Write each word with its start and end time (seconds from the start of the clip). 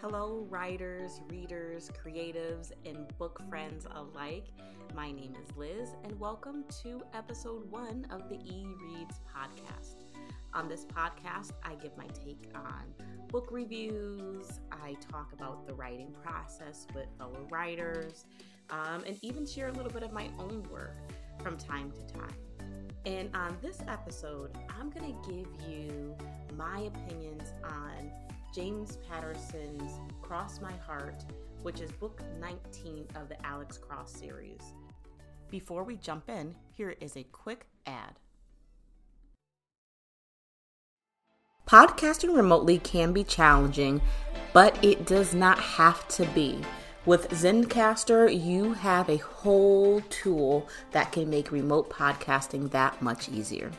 Hello, 0.00 0.44
writers, 0.50 1.20
readers, 1.28 1.92
creatives, 2.04 2.72
and 2.84 3.06
book 3.18 3.40
friends 3.48 3.86
alike. 3.94 4.46
My 4.96 5.12
name 5.12 5.36
is 5.40 5.56
Liz, 5.56 5.90
and 6.02 6.18
welcome 6.18 6.64
to 6.82 7.00
episode 7.14 7.70
one 7.70 8.04
of 8.10 8.28
the 8.28 8.34
E 8.34 8.66
Reads 8.82 9.20
podcast. 9.32 10.02
On 10.54 10.68
this 10.68 10.84
podcast, 10.84 11.52
I 11.62 11.76
give 11.76 11.96
my 11.96 12.06
take 12.06 12.50
on 12.56 12.92
book 13.28 13.46
reviews, 13.52 14.58
I 14.72 14.96
talk 15.12 15.32
about 15.32 15.68
the 15.68 15.74
writing 15.74 16.16
process 16.24 16.88
with 16.96 17.06
fellow 17.16 17.46
writers, 17.48 18.24
um, 18.70 19.04
and 19.06 19.16
even 19.22 19.46
share 19.46 19.68
a 19.68 19.72
little 19.72 19.92
bit 19.92 20.02
of 20.02 20.12
my 20.12 20.28
own 20.40 20.66
work 20.68 20.96
from 21.40 21.56
time 21.56 21.92
to 21.92 22.12
time. 22.12 22.34
And 23.08 23.34
on 23.34 23.56
this 23.62 23.80
episode, 23.88 24.50
I'm 24.78 24.90
going 24.90 25.14
to 25.14 25.30
give 25.30 25.46
you 25.66 26.14
my 26.54 26.80
opinions 26.80 27.54
on 27.64 28.10
James 28.54 28.98
Patterson's 29.08 29.98
Cross 30.20 30.60
My 30.60 30.74
Heart, 30.86 31.24
which 31.62 31.80
is 31.80 31.90
book 31.92 32.20
19 32.38 33.06
of 33.14 33.30
the 33.30 33.46
Alex 33.46 33.78
Cross 33.78 34.12
series. 34.12 34.60
Before 35.50 35.84
we 35.84 35.96
jump 35.96 36.28
in, 36.28 36.54
here 36.70 36.96
is 37.00 37.16
a 37.16 37.22
quick 37.32 37.64
ad. 37.86 38.18
Podcasting 41.66 42.36
remotely 42.36 42.78
can 42.78 43.14
be 43.14 43.24
challenging, 43.24 44.02
but 44.52 44.84
it 44.84 45.06
does 45.06 45.32
not 45.32 45.58
have 45.58 46.06
to 46.08 46.26
be. 46.26 46.60
With 47.08 47.30
Zencastr, 47.30 48.28
you 48.28 48.74
have 48.74 49.08
a 49.08 49.16
whole 49.16 50.02
tool 50.10 50.68
that 50.90 51.10
can 51.10 51.30
make 51.30 51.50
remote 51.50 51.88
podcasting 51.88 52.70
that 52.72 53.00
much 53.00 53.30
easier. 53.30 53.70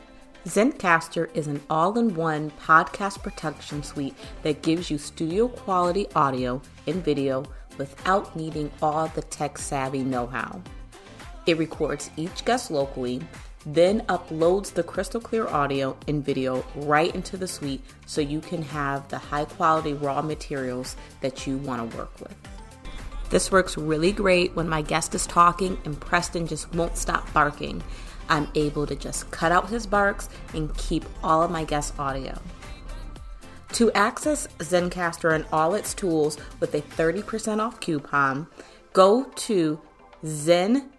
Zencastr 0.46 1.32
is 1.32 1.46
an 1.46 1.60
all 1.70 1.96
in 1.96 2.16
one 2.16 2.50
podcast 2.60 3.22
production 3.22 3.84
suite 3.84 4.16
that 4.42 4.62
gives 4.62 4.90
you 4.90 4.98
studio 4.98 5.46
quality 5.46 6.08
audio 6.16 6.60
and 6.88 7.04
video 7.04 7.44
without 7.78 8.34
needing 8.34 8.68
all 8.82 9.06
the 9.06 9.22
tech 9.22 9.58
savvy 9.58 10.02
know 10.02 10.26
how. 10.26 10.60
It 11.46 11.56
records 11.56 12.10
each 12.16 12.44
guest 12.44 12.68
locally, 12.72 13.20
then 13.64 14.00
uploads 14.08 14.74
the 14.74 14.82
crystal 14.82 15.20
clear 15.20 15.46
audio 15.46 15.96
and 16.08 16.24
video 16.24 16.64
right 16.74 17.14
into 17.14 17.36
the 17.36 17.46
suite 17.46 17.84
so 18.06 18.20
you 18.20 18.40
can 18.40 18.62
have 18.62 19.06
the 19.08 19.18
high 19.18 19.44
quality 19.44 19.92
raw 19.92 20.20
materials 20.20 20.96
that 21.20 21.46
you 21.46 21.58
want 21.58 21.92
to 21.92 21.96
work 21.96 22.18
with. 22.18 22.34
This 23.30 23.52
works 23.52 23.78
really 23.78 24.12
great 24.12 24.54
when 24.56 24.68
my 24.68 24.82
guest 24.82 25.14
is 25.14 25.26
talking 25.26 25.78
and 25.84 25.98
Preston 25.98 26.46
just 26.46 26.72
won't 26.74 26.96
stop 26.96 27.32
barking. 27.32 27.82
I'm 28.28 28.48
able 28.54 28.86
to 28.86 28.96
just 28.96 29.30
cut 29.30 29.52
out 29.52 29.70
his 29.70 29.86
barks 29.86 30.28
and 30.52 30.76
keep 30.76 31.04
all 31.22 31.42
of 31.42 31.50
my 31.50 31.64
guest 31.64 31.94
audio. 31.98 32.38
To 33.74 33.92
access 33.92 34.48
Zencastr 34.58 35.32
and 35.32 35.46
all 35.52 35.74
its 35.74 35.94
tools 35.94 36.36
with 36.58 36.74
a 36.74 36.82
30% 36.82 37.60
off 37.60 37.78
coupon, 37.80 38.48
go 38.92 39.24
to 39.24 39.80
zen.ai 40.26 40.90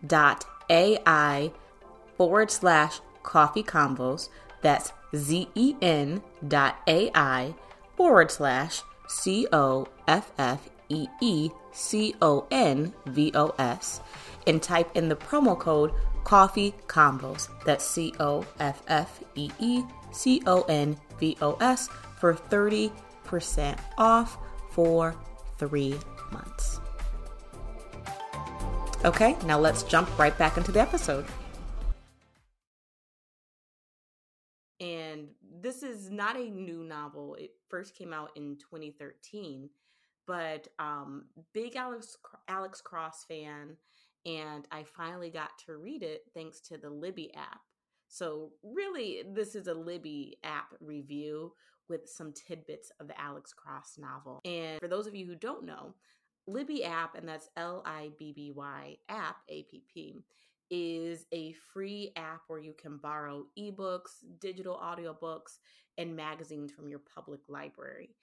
forward 2.18 2.52
slash 2.52 3.02
coffee 3.24 3.64
convos. 3.64 4.30
That's 4.62 4.94
Z 5.14 5.50
E 5.54 5.76
N 5.82 6.22
dot 6.48 6.80
AI 6.88 7.56
forward 7.98 8.32
slash 8.32 8.84
C 9.08 9.48
O 9.52 9.88
F 10.08 10.32
F 10.38 10.70
E 10.92 11.08
E 11.22 11.50
C 11.72 12.14
O 12.22 12.46
N 12.52 12.94
V 13.08 13.32
O 13.34 13.56
S 13.58 14.02
and 14.46 14.62
type 14.62 14.96
in 14.96 15.08
the 15.08 15.16
promo 15.16 15.58
code 15.58 15.94
Coffee 16.24 16.74
Convos. 16.88 17.48
That's 17.66 17.86
C 17.86 18.14
O 18.20 18.46
F 18.60 18.84
F 18.88 19.24
E 19.36 19.50
E 19.60 19.84
C 20.12 20.42
O 20.46 20.64
N 20.64 20.98
V 21.20 21.38
O 21.42 21.54
S 21.62 21.88
for 22.20 22.34
30% 22.34 23.80
off 23.98 24.38
for 24.72 25.16
three 25.58 25.96
months. 26.32 26.80
Okay, 29.04 29.36
now 29.46 29.60
let's 29.60 29.82
jump 29.84 30.08
right 30.20 30.38
back 30.38 30.58
into 30.58 30.72
the 30.72 30.80
episode. 30.80 31.26
And 34.80 35.30
this 35.62 35.82
is 35.82 36.12
not 36.12 36.36
a 36.36 36.50
new 36.50 36.84
novel. 36.84 37.36
It 37.36 37.52
first 37.70 37.96
came 37.96 38.14
out 38.14 38.32
in 38.36 38.58
2013 38.58 39.70
but 40.32 40.70
um, 40.80 41.26
big 41.54 41.76
Alex 41.76 42.16
Alex 42.48 42.80
Cross 42.80 43.26
fan, 43.28 43.76
and 44.26 44.66
I 44.72 44.84
finally 44.84 45.30
got 45.30 45.50
to 45.66 45.76
read 45.76 46.04
it 46.04 46.22
thanks 46.34 46.62
to 46.70 46.78
the 46.78 46.90
Libby 46.90 47.34
app. 47.36 47.60
So 48.08 48.52
really, 48.64 49.24
this 49.34 49.56
is 49.56 49.68
a 49.68 49.74
Libby 49.74 50.38
app 50.46 50.68
review 50.80 51.52
with 51.90 52.08
some 52.08 52.32
tidbits 52.32 52.94
of 53.02 53.10
the 53.10 53.20
Alex 53.20 53.52
Cross 53.52 53.98
novel. 54.00 54.40
And 54.46 54.80
for 54.80 54.88
those 54.88 55.06
of 55.06 55.16
you 55.16 55.26
who 55.26 55.36
don't 55.36 55.66
know, 55.66 55.96
Libby 56.48 56.86
app, 56.86 57.16
and 57.16 57.28
that's 57.28 57.50
L 57.58 57.84
I 57.86 58.12
B 58.18 58.32
B 58.34 58.54
Y 58.56 58.96
app, 59.10 59.36
A 59.50 59.64
P 59.64 59.84
P, 59.94 60.16
is 60.70 61.26
a 61.34 61.52
free 61.74 62.14
app 62.16 62.44
where 62.48 62.60
you 62.60 62.74
can 62.82 63.00
borrow 63.00 63.48
ebooks, 63.60 64.24
digital 64.40 64.80
audiobooks, 64.82 65.60
and 65.98 66.16
magazines 66.16 66.72
from 66.72 66.88
your 66.88 67.02
public 67.14 67.42
library. 67.50 68.16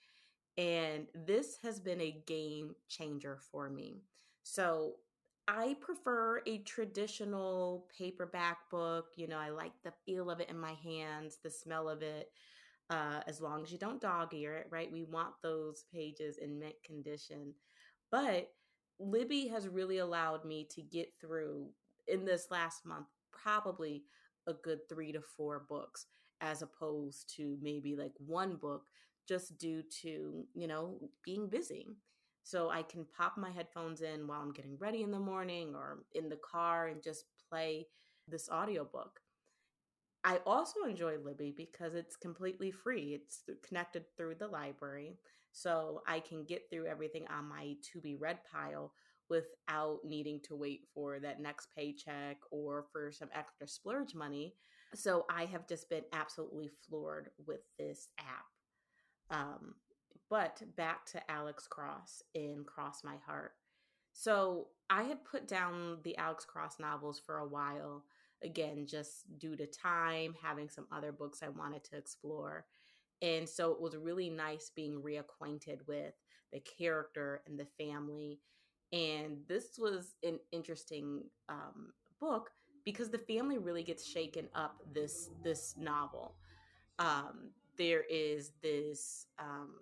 And 0.59 1.07
this 1.15 1.57
has 1.63 1.79
been 1.79 2.01
a 2.01 2.21
game 2.27 2.75
changer 2.89 3.39
for 3.49 3.69
me. 3.69 4.03
So 4.43 4.95
I 5.47 5.77
prefer 5.79 6.41
a 6.45 6.57
traditional 6.59 7.87
paperback 7.97 8.69
book. 8.69 9.07
You 9.15 9.29
know, 9.29 9.37
I 9.37 9.51
like 9.51 9.71
the 9.85 9.93
feel 10.05 10.29
of 10.29 10.41
it 10.41 10.49
in 10.49 10.59
my 10.59 10.73
hands, 10.83 11.37
the 11.41 11.49
smell 11.49 11.87
of 11.87 12.01
it. 12.01 12.31
Uh, 12.89 13.21
as 13.25 13.39
long 13.39 13.63
as 13.63 13.71
you 13.71 13.77
don't 13.77 14.01
dog 14.01 14.33
ear 14.33 14.55
it, 14.55 14.67
right? 14.69 14.91
We 14.91 15.03
want 15.03 15.35
those 15.41 15.85
pages 15.93 16.39
in 16.39 16.59
mint 16.59 16.75
condition. 16.83 17.53
But 18.11 18.49
Libby 18.99 19.47
has 19.47 19.69
really 19.69 19.99
allowed 19.99 20.43
me 20.43 20.67
to 20.71 20.81
get 20.81 21.13
through 21.21 21.69
in 22.07 22.25
this 22.25 22.47
last 22.51 22.85
month 22.85 23.05
probably 23.31 24.03
a 24.45 24.53
good 24.53 24.79
three 24.89 25.13
to 25.13 25.21
four 25.21 25.65
books 25.69 26.07
as 26.41 26.61
opposed 26.63 27.33
to 27.35 27.57
maybe 27.61 27.95
like 27.95 28.13
one 28.17 28.55
book 28.55 28.87
just 29.29 29.57
due 29.59 29.83
to, 30.01 30.43
you 30.55 30.67
know, 30.67 30.99
being 31.23 31.47
busy. 31.47 31.87
So 32.43 32.71
I 32.71 32.81
can 32.81 33.05
pop 33.15 33.37
my 33.37 33.51
headphones 33.51 34.01
in 34.01 34.27
while 34.27 34.41
I'm 34.41 34.51
getting 34.51 34.77
ready 34.79 35.03
in 35.03 35.11
the 35.11 35.19
morning 35.19 35.75
or 35.75 35.99
in 36.13 36.29
the 36.29 36.39
car 36.51 36.87
and 36.87 37.03
just 37.03 37.25
play 37.49 37.85
this 38.27 38.49
audiobook. 38.49 39.19
I 40.23 40.39
also 40.45 40.83
enjoy 40.83 41.17
Libby 41.23 41.53
because 41.55 41.93
it's 41.93 42.15
completely 42.15 42.71
free. 42.71 43.13
It's 43.21 43.43
connected 43.65 44.03
through 44.17 44.35
the 44.39 44.47
library. 44.47 45.19
So 45.51 46.01
I 46.07 46.19
can 46.19 46.43
get 46.43 46.63
through 46.69 46.87
everything 46.87 47.25
on 47.29 47.47
my 47.47 47.75
to 47.93 48.01
be 48.01 48.15
read 48.15 48.39
pile 48.51 48.93
without 49.29 49.99
needing 50.03 50.39
to 50.47 50.55
wait 50.55 50.81
for 50.93 51.19
that 51.19 51.39
next 51.39 51.67
paycheck 51.77 52.37
or 52.51 52.85
for 52.91 53.11
some 53.11 53.29
extra 53.33 53.67
splurge 53.67 54.15
money. 54.15 54.55
So 54.95 55.25
I 55.29 55.45
have 55.45 55.67
just 55.67 55.87
been 55.89 56.03
absolutely 56.13 56.71
floored 56.87 57.29
with 57.45 57.61
this 57.77 58.09
app. 58.19 58.45
Um, 59.29 59.75
but 60.29 60.61
back 60.75 61.05
to 61.07 61.31
Alex 61.31 61.67
Cross 61.67 62.23
in 62.33 62.63
Cross 62.65 63.03
My 63.03 63.15
Heart. 63.25 63.53
So 64.13 64.67
I 64.89 65.03
had 65.03 65.23
put 65.23 65.47
down 65.47 65.97
the 66.03 66.17
Alex 66.17 66.45
Cross 66.45 66.79
novels 66.79 67.19
for 67.23 67.39
a 67.39 67.47
while, 67.47 68.03
again, 68.43 68.85
just 68.87 69.39
due 69.39 69.55
to 69.55 69.65
time, 69.65 70.35
having 70.41 70.69
some 70.69 70.87
other 70.91 71.11
books 71.11 71.41
I 71.43 71.49
wanted 71.49 71.83
to 71.85 71.97
explore. 71.97 72.65
And 73.21 73.47
so 73.47 73.71
it 73.71 73.81
was 73.81 73.95
really 73.97 74.29
nice 74.29 74.71
being 74.75 75.01
reacquainted 75.01 75.87
with 75.87 76.13
the 76.51 76.59
character 76.59 77.41
and 77.47 77.59
the 77.59 77.67
family. 77.77 78.39
And 78.91 79.39
this 79.47 79.77
was 79.77 80.15
an 80.23 80.39
interesting 80.51 81.23
um, 81.47 81.91
book 82.19 82.51
because 82.85 83.09
the 83.09 83.19
family 83.19 83.57
really 83.57 83.83
gets 83.83 84.05
shaken 84.05 84.47
up 84.55 84.81
this 84.93 85.29
this 85.43 85.75
novel. 85.77 86.35
Um, 86.97 87.51
there 87.79 88.03
is 88.09 88.51
this 88.61 89.25
um, 89.39 89.75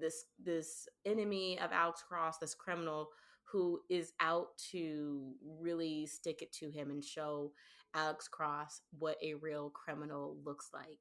this 0.00 0.26
this 0.42 0.88
enemy 1.04 1.58
of 1.58 1.72
Alex 1.72 2.02
Cross, 2.08 2.38
this 2.38 2.54
criminal 2.54 3.10
who 3.44 3.80
is 3.90 4.12
out 4.20 4.56
to 4.70 5.32
really 5.60 6.06
stick 6.06 6.42
it 6.42 6.52
to 6.52 6.70
him 6.70 6.90
and 6.90 7.04
show 7.04 7.52
Alex 7.94 8.28
Cross 8.28 8.80
what 8.98 9.16
a 9.22 9.34
real 9.34 9.70
criminal 9.70 10.36
looks 10.44 10.70
like. 10.72 10.98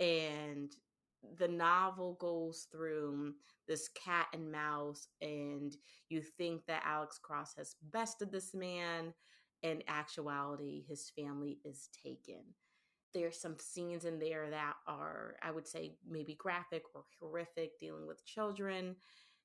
And 0.00 0.72
the 1.38 1.48
novel 1.48 2.16
goes 2.20 2.68
through 2.70 3.34
this 3.66 3.88
cat 3.88 4.28
and 4.32 4.50
mouse, 4.50 5.08
and 5.20 5.76
you 6.08 6.22
think 6.22 6.64
that 6.66 6.82
Alex 6.86 7.18
Cross 7.22 7.54
has 7.58 7.74
bested 7.92 8.32
this 8.32 8.54
man. 8.54 9.12
In 9.64 9.82
actuality, 9.88 10.84
his 10.88 11.10
family 11.16 11.58
is 11.64 11.88
taken 12.04 12.44
there's 13.14 13.40
some 13.40 13.56
scenes 13.58 14.04
in 14.04 14.18
there 14.18 14.50
that 14.50 14.74
are, 14.86 15.36
I 15.42 15.50
would 15.50 15.66
say, 15.66 15.96
maybe 16.08 16.34
graphic 16.34 16.82
or 16.94 17.04
horrific, 17.20 17.78
dealing 17.78 18.06
with 18.06 18.24
children. 18.24 18.96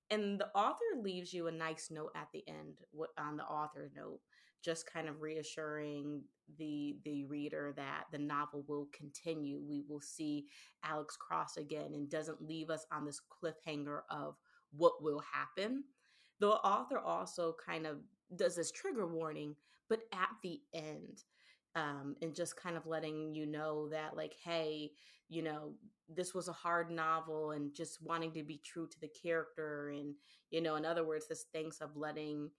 And 0.10 0.40
the 0.40 0.50
author 0.56 1.02
leaves 1.02 1.34
you 1.34 1.48
a 1.48 1.52
nice 1.52 1.90
note 1.90 2.12
at 2.16 2.28
the 2.34 2.44
end 2.48 2.80
on 3.18 3.38
the 3.38 3.44
author 3.44 3.90
note, 3.96 4.20
just 4.64 4.92
kind 4.92 5.08
of 5.08 5.22
reassuring 5.22 6.24
the 6.58 6.98
the 7.06 7.24
reader 7.26 7.74
that 7.78 8.06
the 8.12 8.18
novel 8.18 8.66
will 8.68 8.90
continue. 8.92 9.62
We 9.62 9.84
will 9.88 10.02
see 10.02 10.48
Alex 10.84 11.16
Cross 11.18 11.58
again 11.58 11.94
and 11.94 12.10
doesn't 12.10 12.42
leave 12.42 12.70
us 12.70 12.86
on 12.92 13.06
this 13.06 13.22
cliffhanger 13.22 14.02
of 14.10 14.36
what 14.72 15.02
will 15.02 15.24
happen. 15.34 15.84
The 16.40 16.50
author 16.50 17.00
also 17.00 17.56
kind 17.66 17.88
of 17.88 17.98
does 18.36 18.56
this 18.56 18.72
trigger 18.72 19.08
warning, 19.08 19.56
but 19.90 20.02
at 20.12 20.30
the 20.42 20.60
end, 20.74 21.24
um, 21.76 22.16
and 22.22 22.36
just 22.36 22.56
kind 22.56 22.78
of 22.78 22.86
letting 22.88 23.34
you 23.34 23.46
know 23.46 23.90
that, 23.90 24.16
like, 24.18 24.36
hey, 24.44 24.92
you 25.30 25.42
know, 25.42 25.74
this 26.10 26.34
was 26.34 26.48
a 26.48 26.54
hard 26.54 26.92
novel, 26.92 27.52
and 27.52 27.74
just 27.74 28.02
wanting 28.04 28.32
to 28.34 28.44
be 28.44 28.62
true 28.64 28.88
to 28.88 29.00
the 29.02 29.10
character, 29.10 29.90
and 29.90 30.16
you 30.52 30.62
know, 30.62 30.76
in 30.76 30.86
other 30.86 31.06
words, 31.06 31.28
this 31.28 31.46
thanks 31.54 31.82
of 31.82 31.96
letting 31.98 32.50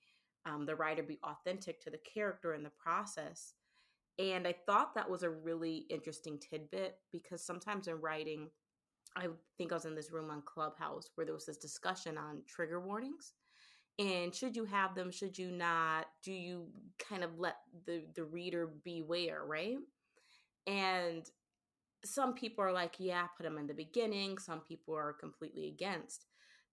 um, 0.46 0.66
the 0.66 0.76
writer 0.76 1.02
be 1.02 1.18
authentic 1.22 1.80
to 1.82 1.90
the 1.90 1.98
character 1.98 2.54
in 2.54 2.62
the 2.62 2.70
process. 2.70 3.54
And 4.18 4.46
I 4.46 4.54
thought 4.66 4.94
that 4.94 5.10
was 5.10 5.22
a 5.22 5.30
really 5.30 5.86
interesting 5.90 6.38
tidbit 6.38 6.96
because 7.10 7.44
sometimes 7.44 7.88
in 7.88 8.00
writing, 8.00 8.48
I 9.16 9.28
think 9.58 9.72
I 9.72 9.76
was 9.76 9.86
in 9.86 9.94
this 9.94 10.12
room 10.12 10.30
on 10.30 10.42
Clubhouse 10.42 11.10
where 11.14 11.24
there 11.24 11.34
was 11.34 11.46
this 11.46 11.56
discussion 11.56 12.18
on 12.18 12.42
trigger 12.46 12.80
warnings 12.80 13.32
and 13.98 14.34
should 14.34 14.56
you 14.56 14.64
have 14.64 14.94
them 14.94 15.10
should 15.10 15.38
you 15.38 15.50
not 15.52 16.06
do 16.22 16.32
you 16.32 16.66
kind 16.98 17.22
of 17.22 17.38
let 17.38 17.56
the 17.86 18.02
the 18.14 18.24
reader 18.24 18.68
beware 18.84 19.42
right? 19.46 19.76
And 20.66 21.24
some 22.04 22.34
people 22.34 22.64
are 22.64 22.72
like 22.72 22.96
yeah 22.98 23.26
put 23.36 23.44
them 23.44 23.58
in 23.58 23.66
the 23.66 23.74
beginning. 23.74 24.38
Some 24.38 24.60
people 24.60 24.94
are 24.96 25.12
completely 25.12 25.68
against. 25.68 26.26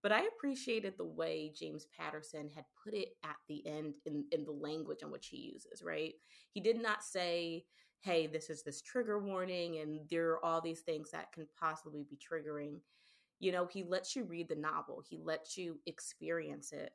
But 0.04 0.12
i 0.12 0.24
appreciated 0.26 0.96
the 0.98 1.06
way 1.06 1.54
james 1.60 1.86
patterson 1.98 2.50
had 2.56 2.66
put 2.84 2.94
it 2.96 3.10
at 3.24 3.38
the 3.48 3.66
end 3.68 3.96
in 4.06 4.26
in 4.32 4.46
the 4.46 4.52
language 4.52 5.00
in 5.04 5.12
which 5.12 5.28
he 5.28 5.38
uses 5.54 5.84
right? 5.84 6.14
He 6.54 6.60
did 6.62 6.82
not 6.82 7.04
say 7.04 7.66
hey 8.02 8.28
this 8.28 8.50
is 8.50 8.64
this 8.64 8.82
trigger 8.82 9.20
warning 9.20 9.78
and 9.80 10.00
there 10.10 10.30
are 10.32 10.46
all 10.46 10.62
these 10.62 10.82
things 10.82 11.12
that 11.12 11.32
can 11.34 11.48
possibly 11.60 12.06
be 12.10 12.18
triggering. 12.18 12.80
You 13.40 13.52
know 13.52 13.68
he 13.72 13.84
lets 13.84 14.16
you 14.16 14.24
read 14.24 14.50
the 14.50 14.56
novel. 14.56 15.04
He 15.08 15.18
lets 15.18 15.58
you 15.58 15.80
experience 15.86 16.72
it 16.72 16.92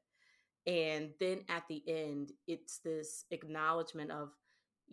and 0.66 1.10
then 1.20 1.40
at 1.48 1.64
the 1.68 1.82
end, 1.86 2.32
it's 2.46 2.78
this 2.78 3.24
acknowledgement 3.30 4.10
of, 4.10 4.30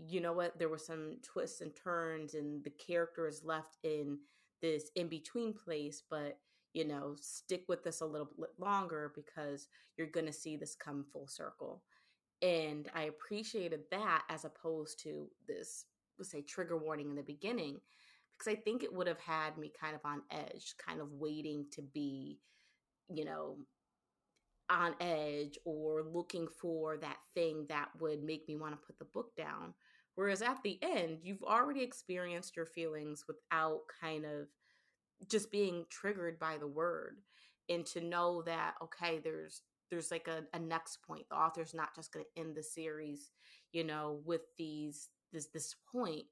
you 0.08 0.22
know 0.22 0.34
what, 0.34 0.58
there 0.58 0.70
were 0.70 0.78
some 0.78 1.18
twists 1.24 1.62
and 1.62 1.72
turns, 1.76 2.34
and 2.34 2.64
the 2.64 2.72
character 2.72 3.28
is 3.28 3.44
left 3.44 3.78
in 3.84 4.20
this 4.62 4.90
in 4.96 5.08
between 5.08 5.54
place, 5.54 6.04
but 6.10 6.38
you 6.74 6.86
know, 6.86 7.16
stick 7.20 7.66
with 7.68 7.84
this 7.84 8.02
a 8.02 8.06
little 8.06 8.30
bit 8.40 8.50
longer 8.58 9.12
because 9.16 9.68
you're 9.96 10.08
going 10.08 10.26
to 10.26 10.34
see 10.34 10.58
this 10.58 10.76
come 10.76 11.06
full 11.14 11.28
circle. 11.28 11.84
And 12.42 12.90
I 12.96 13.04
appreciated 13.04 13.82
that 13.92 14.24
as 14.30 14.44
opposed 14.44 15.00
to 15.04 15.30
this, 15.48 15.86
let's 16.18 16.32
say, 16.32 16.42
trigger 16.42 16.76
warning 16.76 17.12
in 17.12 17.16
the 17.16 17.22
beginning, 17.22 17.80
because 18.38 18.52
I 18.52 18.56
think 18.56 18.84
it 18.84 18.94
would 18.94 19.08
have 19.08 19.20
had 19.20 19.58
me 19.58 19.72
kind 19.80 19.96
of 19.96 20.02
on 20.04 20.24
edge, 20.32 20.74
kind 20.84 21.00
of 21.00 21.12
waiting 21.12 21.68
to 21.74 21.84
be, 21.84 22.40
you 23.08 23.24
know, 23.24 23.58
on 24.74 24.96
edge 25.00 25.58
or 25.66 26.04
looking 26.04 26.48
for 26.48 26.98
that 26.98 27.18
thing 27.34 27.66
that 27.70 27.90
would 28.00 28.24
make 28.24 28.48
me 28.48 28.56
want 28.56 28.74
to 28.74 28.86
put 28.86 29.00
the 29.00 29.06
book 29.06 29.36
down. 29.36 29.74
Whereas 30.16 30.42
at 30.42 30.62
the 30.64 30.78
end, 30.82 31.20
you've 31.24 31.44
already 31.44 31.82
experienced 31.82 32.56
your 32.56 32.66
feelings 32.66 33.26
without 33.28 33.82
kind 34.02 34.26
of 34.26 34.48
just 35.28 35.52
being 35.52 35.86
triggered 35.90 36.40
by 36.40 36.58
the 36.58 36.68
word. 36.68 37.18
And 37.70 37.86
to 37.88 38.02
know 38.02 38.42
that, 38.44 38.74
okay, 38.84 39.20
there's 39.24 39.62
there's 39.90 40.12
like 40.12 40.28
a, 40.28 40.44
a 40.56 40.60
next 40.60 40.98
point. 41.08 41.26
The 41.30 41.36
author's 41.36 41.74
not 41.74 41.96
just 41.96 42.12
gonna 42.12 42.26
end 42.36 42.56
the 42.56 42.64
series, 42.64 43.32
you 43.72 43.84
know, 43.84 44.22
with 44.26 44.42
these 44.58 45.10
this 45.32 45.48
this 45.48 45.76
point. 45.92 46.26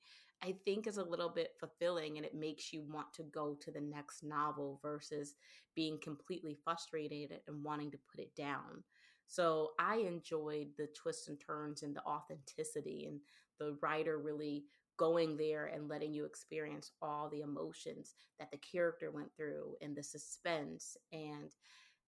I 0.43 0.55
think 0.65 0.87
is 0.87 0.97
a 0.97 1.03
little 1.03 1.29
bit 1.29 1.51
fulfilling 1.59 2.17
and 2.17 2.25
it 2.25 2.33
makes 2.35 2.73
you 2.73 2.83
want 2.91 3.13
to 3.13 3.23
go 3.23 3.55
to 3.61 3.71
the 3.71 3.81
next 3.81 4.23
novel 4.23 4.79
versus 4.81 5.35
being 5.75 5.99
completely 6.01 6.57
frustrated 6.63 7.39
and 7.47 7.63
wanting 7.63 7.91
to 7.91 7.99
put 8.09 8.21
it 8.21 8.35
down. 8.35 8.83
So 9.27 9.69
I 9.79 9.97
enjoyed 9.97 10.67
the 10.77 10.87
twists 10.87 11.27
and 11.29 11.39
turns 11.39 11.83
and 11.83 11.95
the 11.95 12.03
authenticity 12.03 13.05
and 13.05 13.19
the 13.59 13.77
writer 13.81 14.17
really 14.17 14.65
going 14.97 15.37
there 15.37 15.67
and 15.67 15.87
letting 15.87 16.13
you 16.13 16.25
experience 16.25 16.91
all 17.01 17.29
the 17.29 17.41
emotions 17.41 18.15
that 18.39 18.51
the 18.51 18.57
character 18.57 19.09
went 19.09 19.29
through 19.37 19.75
and 19.81 19.95
the 19.95 20.03
suspense 20.03 20.97
and 21.11 21.55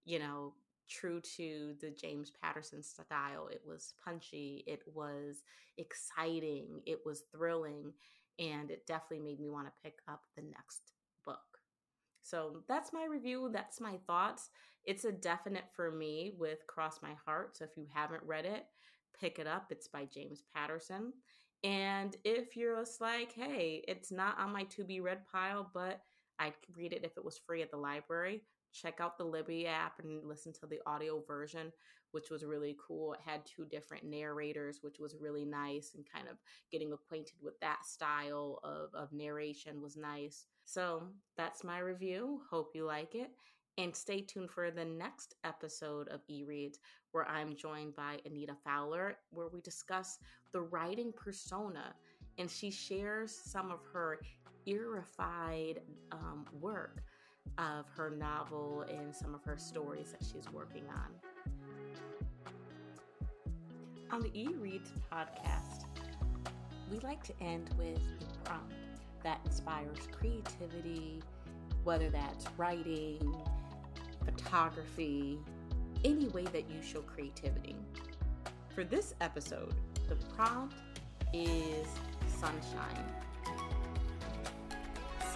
you 0.06 0.20
know 0.20 0.54
true 0.90 1.22
to 1.22 1.74
the 1.82 1.90
James 1.90 2.32
Patterson 2.42 2.84
style 2.84 3.48
it 3.52 3.62
was 3.66 3.94
punchy 4.04 4.64
it 4.68 4.82
was 4.94 5.44
exciting 5.78 6.82
it 6.86 7.00
was 7.06 7.24
thrilling 7.32 7.94
and 8.40 8.72
it 8.72 8.86
definitely 8.86 9.26
made 9.26 9.40
me 9.40 9.50
want 9.50 9.68
to 9.68 9.74
pick 9.84 10.00
up 10.08 10.22
the 10.36 10.42
next 10.42 10.94
book. 11.26 11.38
So 12.22 12.64
that's 12.68 12.94
my 12.94 13.06
review. 13.06 13.50
That's 13.52 13.82
my 13.82 13.98
thoughts. 14.08 14.50
It's 14.86 15.06
a 15.06 15.12
definite 15.12 15.66
for 15.76 15.92
me 15.92 16.34
with 16.38 16.66
Cross 16.68 17.02
My 17.02 17.14
Heart. 17.26 17.58
So 17.58 17.66
if 17.66 17.72
you 17.78 17.88
haven't 17.94 18.24
read 18.24 18.46
it, 18.46 18.66
pick 19.20 19.40
it 19.40 19.48
up. 19.48 19.68
It's 19.70 19.88
by 19.88 20.06
James 20.06 20.44
Patterson. 20.56 21.14
And 21.64 22.16
if 22.26 22.58
you're 22.58 22.80
just 22.80 23.00
like, 23.00 23.32
hey, 23.34 23.84
it's 23.88 24.12
not 24.12 24.38
on 24.40 24.52
my 24.52 24.64
to 24.64 24.84
be 24.84 25.00
read 25.00 25.26
pile, 25.32 25.70
but 25.74 26.02
I'd 26.40 26.54
read 26.76 26.94
it 26.94 27.06
if 27.06 27.16
it 27.18 27.24
was 27.24 27.40
free 27.46 27.62
at 27.62 27.72
the 27.72 27.78
library, 27.78 28.42
check 28.74 29.00
out 29.00 29.18
the 29.18 29.24
Libby 29.24 29.68
app 29.68 30.00
and 30.00 30.28
listen 30.28 30.52
to 30.54 30.68
the 30.68 30.80
audio 30.86 31.22
version 31.25 31.72
which 32.14 32.30
was 32.30 32.46
really 32.46 32.78
cool. 32.88 33.14
It 33.14 33.20
had 33.25 33.42
two 33.44 33.66
different 33.66 34.04
narrators, 34.06 34.80
which 34.81 35.00
was 35.00 35.16
really 35.20 35.46
nice, 35.46 35.94
and 35.96 36.06
kind 36.06 36.28
of 36.30 36.38
getting 36.72 36.94
acquainted 36.94 37.38
with 37.42 37.60
that 37.60 37.86
style 37.86 38.60
of, 38.64 38.94
of 38.94 39.12
narration 39.12 39.81
was 39.81 39.98
nice. 39.98 40.46
So 40.64 41.04
that's 41.36 41.64
my 41.64 41.80
review. 41.80 42.42
Hope 42.50 42.70
you 42.75 42.86
like 42.86 43.16
it. 43.16 43.31
And 43.80 43.96
stay 43.96 44.22
tuned 44.22 44.52
for 44.52 44.70
the 44.70 44.86
next 44.86 45.34
episode 45.44 46.08
of 46.10 46.22
E 46.28 46.44
Reads, 46.44 46.78
where 47.14 47.28
I'm 47.28 47.56
joined 47.56 47.96
by 47.96 48.20
Anita 48.28 48.56
Fowler, 48.64 49.18
where 49.31 49.48
we 49.48 49.62
discuss 49.62 50.20
the 50.52 50.62
writing 50.62 51.12
persona. 51.12 51.96
And 52.38 52.50
she 52.50 52.70
shares 52.70 53.36
some 53.36 53.72
of 53.72 53.80
her 53.92 54.20
irrified 54.68 55.81
um, 56.12 56.46
work 56.62 57.04
of 57.57 57.86
her 57.95 58.10
novel 58.10 58.86
and 58.90 59.16
some 59.16 59.34
of 59.36 59.44
her 59.44 59.57
stories 59.57 60.12
that 60.12 60.24
she's 60.24 60.51
working 60.51 60.84
on. 60.90 61.12
On 64.12 64.22
the 64.22 64.31
E 64.34 64.48
Reads 64.60 64.92
podcast, 65.12 65.86
we 66.92 67.00
like 67.00 67.24
to 67.24 67.34
end 67.41 67.70
with 67.77 67.98
a 67.98 68.48
prompt 68.48 68.74
that 69.24 69.39
inspires 69.46 70.08
creativity, 70.12 71.22
whether 71.84 72.10
that's 72.10 72.46
writing, 72.58 73.36
photography, 74.25 75.39
any 76.03 76.27
way 76.27 76.44
that 76.44 76.70
you 76.70 76.82
show 76.82 77.01
creativity. 77.01 77.75
For 78.75 78.84
this 78.84 79.15
episode, 79.22 79.74
the 80.10 80.15
prompt 80.36 80.75
is 81.34 81.88
sunshine. 82.39 83.06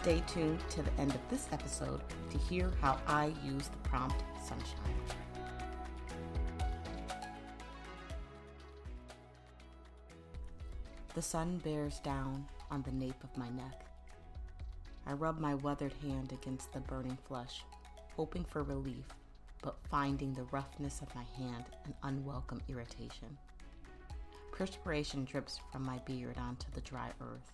Stay 0.01 0.24
tuned 0.27 0.60
to 0.70 0.84
the 0.84 0.94
end 1.00 1.13
of 1.13 1.22
this 1.30 1.50
episode 1.51 2.00
to 2.30 2.38
hear 2.38 2.72
how 2.82 3.00
I 3.08 3.34
use 3.44 3.68
the 3.68 3.89
prompt 3.89 4.24
sunshine. 4.48 4.96
The 11.16 11.22
sun 11.22 11.58
bears 11.58 12.00
down 12.00 12.46
on 12.70 12.84
the 12.84 12.92
nape 12.92 13.22
of 13.24 13.36
my 13.36 13.50
neck. 13.50 13.86
I 15.08 15.13
rub 15.13 15.39
my 15.39 15.56
weathered 15.56 15.94
hand 16.04 16.32
against 16.32 16.72
the 16.72 16.80
burning 16.82 17.18
flesh, 17.27 17.66
hoping 18.16 18.46
for 18.46 18.62
relief, 18.62 19.06
but 19.63 19.80
finding 19.89 20.32
the 20.34 20.44
roughness 20.51 21.01
of 21.01 21.13
my 21.16 21.25
hand 21.38 21.66
an 21.86 21.96
unwelcome 22.04 22.62
irritation. 22.70 23.36
Perspiration 24.51 25.25
drips 25.25 25.60
from 25.72 25.84
my 25.84 25.98
beard 26.06 26.38
onto 26.38 26.68
the 26.75 26.82
dry 26.82 27.10
earth, 27.20 27.51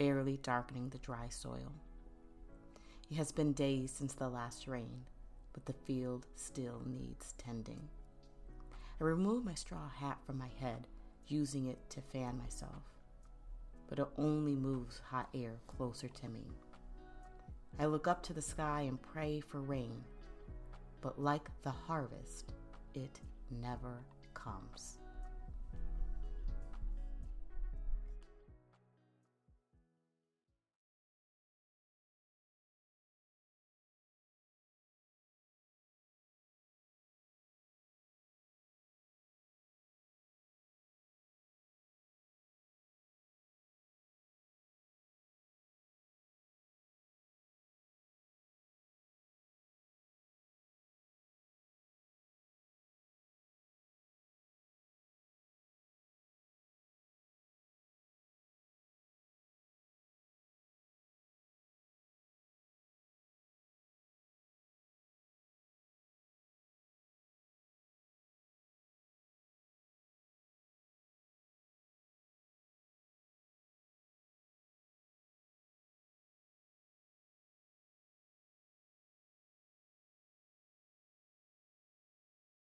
barely 0.00 0.38
darkening 0.38 0.88
the 0.88 0.96
dry 0.96 1.28
soil. 1.28 1.74
It 3.10 3.16
has 3.16 3.32
been 3.32 3.52
days 3.52 3.90
since 3.90 4.14
the 4.14 4.30
last 4.30 4.66
rain, 4.66 5.04
but 5.52 5.66
the 5.66 5.74
field 5.74 6.26
still 6.36 6.80
needs 6.86 7.34
tending. 7.36 7.86
I 8.98 9.04
remove 9.04 9.44
my 9.44 9.52
straw 9.52 9.90
hat 9.90 10.16
from 10.24 10.38
my 10.38 10.48
head 10.58 10.86
using 11.26 11.66
it 11.66 11.78
to 11.90 12.00
fan 12.00 12.38
myself, 12.38 12.82
but 13.90 13.98
it 13.98 14.06
only 14.16 14.54
moves 14.54 15.02
hot 15.10 15.28
air 15.34 15.58
closer 15.66 16.08
to 16.08 16.28
me. 16.30 16.46
I 17.78 17.84
look 17.84 18.08
up 18.08 18.22
to 18.22 18.32
the 18.32 18.40
sky 18.40 18.86
and 18.88 19.02
pray 19.02 19.40
for 19.40 19.60
rain, 19.60 20.02
but 21.02 21.20
like 21.20 21.50
the 21.60 21.72
harvest, 21.72 22.54
it 22.94 23.20
never 23.50 24.00
comes. 24.32 24.99